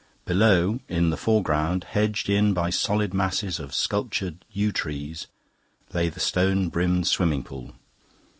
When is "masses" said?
3.13-3.59